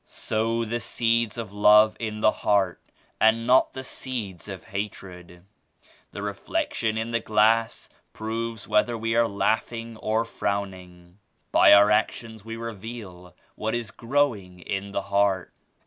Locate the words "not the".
3.45-3.83